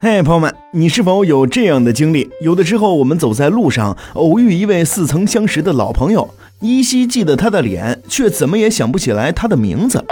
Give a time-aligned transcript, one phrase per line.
[0.00, 2.30] 嘿，朋友们，你是否有这样的经历？
[2.40, 6.30] 有的时候，我们走在路上，偶遇一位似曾相识的老朋友，
[6.60, 10.04] 依稀记得他的脸，却怎么也想不起来他的名字。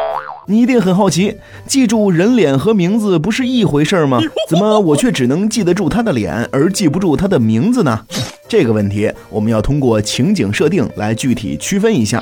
[0.49, 1.37] 你一定很好奇，
[1.69, 4.19] 记住人脸和名字不是一回事吗？
[4.49, 8.01] 怎么我却只能记得住他的脸，而记不住他的名字呢？
[8.49, 12.21] 这个问题，我们要通过情景设定来具体区分一下。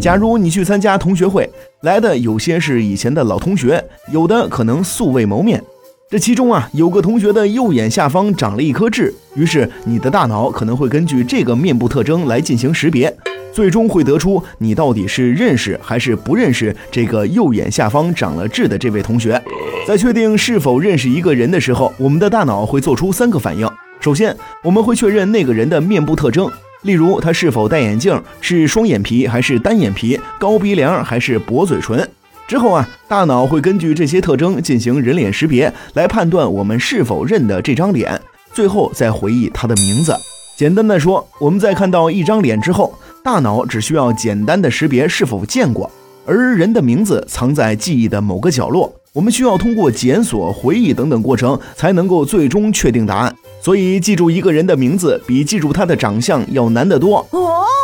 [0.00, 1.50] 假如你去参加同学会，
[1.82, 5.62] 来的有些是以前的老同学，有的可能素未谋面。
[6.10, 13.14] 这其中啊，有个同学的右眼下方长了一颗痣，于是你的大脑可能会根据这个面部特征来进行识别，
[13.52, 19.38] 最终会得出你到底是认识还是不认识这个右眼下方长了痣的这位同学。
[19.86, 23.68] 在确定是否认识一个人的时候，我们的大脑会做出三个反应。
[24.00, 24.34] 首先，
[24.64, 26.50] 我们会确认那个人的面部特征，
[26.84, 32.08] 例如他是否戴眼镜，是双眼皮还是单眼皮，高鼻梁还是薄嘴唇。
[32.48, 38.18] 之后啊，大脑会根据这些特征进行人脸识别，来判断我们是否认得这张脸，
[38.54, 40.16] 最后再回忆他的名字。
[40.56, 45.90] 简单的说，我们在看到一张脸之后，大脑只需要简单的识别是否见过，
[46.24, 53.36] 而人的名字藏在记忆的某个角落，我们需要通过检索、回忆等等过程，才能够最终确定答案。
[53.60, 57.26] 所以，记住一个人的名字比记住他的长相要难得多。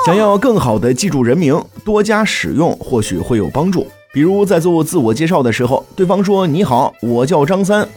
[0.07, 3.87] 想要更好的记住人名，多加使用或许会有帮助。
[4.15, 7.89] 比如在做自我介绍的时候，对方说：“你好，我叫张三。”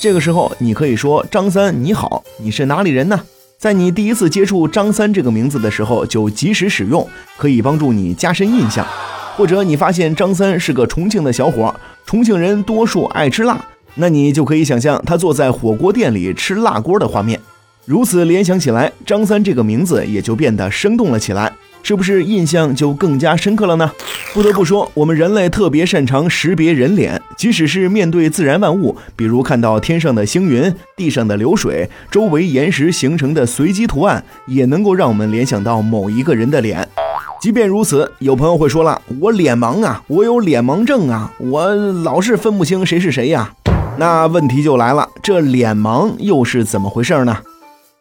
[0.00, 3.20] 这个时候你可以说：“张三，你好，你是哪里人呢？”
[3.60, 8.86] 在你第一次接触张三这个名字的时候，就及时使用，可以帮助你加深印象。
[9.36, 11.74] 或者你发现张三是个重庆的小伙，
[12.06, 13.62] 重庆人多数爱吃辣，
[13.96, 17.38] 那你就可以想象他坐在火锅店里吃辣锅的画面。
[17.84, 21.52] 如此联想起来，张三这个名字也就变得生动了起来。
[21.86, 23.88] 是不是印象就更加深刻了呢？
[24.34, 36.88] 不得不说，我们人类特别擅长识别人脸，即使是面对自然万物，比如看到天上的星云、地上的流水、周围岩石形成的随机图案，也能够让我们联想到某一个人的脸。
[37.40, 43.52] 即便如此，有朋友会说了：“我脸盲啊，我有脸盲症啊，我老是分不清谁是谁呀。”
[43.96, 47.38] 那问题就来了，这脸盲又是怎么回事呢？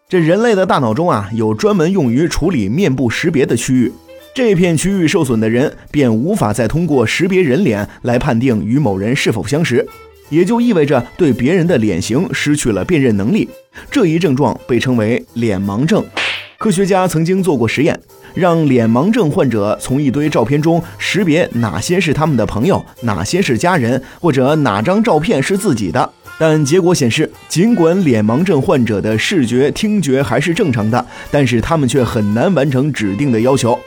[0.07, 3.91] 这人类的大脑中啊，有专门用于处理面部识别的区域，
[4.35, 9.83] 这片区域受损的人便无法再通过识别人脸来判定与某人是否相识，
[10.29, 13.49] 也就意味着对别人的脸型失去了辨认能力。
[13.89, 16.05] 这一症状被称为脸盲症。
[16.59, 17.99] 科学家曾经做过实验，
[18.35, 26.13] 让脸盲症患者从一堆照片中识别哪些是他们的朋友，哪些是家人，或者哪张照片是自己的。
[26.38, 33.79] 但结果显示，尽管脸盲症患者的视觉、听觉还是正常的，但是他们却很难完成指定的要求。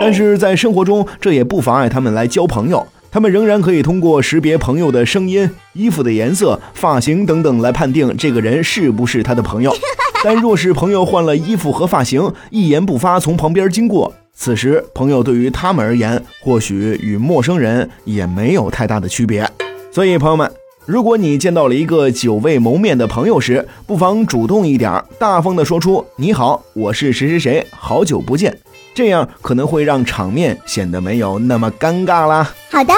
[0.00, 2.86] 但是在生活中，这也不妨碍他们来交朋友。
[3.12, 9.74] 他们仍然可以通过识别朋友的声音、衣服的颜色、发型等等来判定这个人是不是他的朋友。
[10.22, 19.46] 但若是朋友换了衣服和发型，一言不发从旁边经过，此时朋友对于他们而言，或许与陌生人也没有太大的区别。
[19.90, 20.59] 所以，朋友们。
[20.90, 28.58] 如果你见到了一个久未谋面的朋友时，不妨主动一点，大方的说出“你好，我是谁谁谁，好久不见”，
[28.92, 32.52] 这样可能会让场面显得没有那么尴尬啦。
[32.72, 32.92] 好的。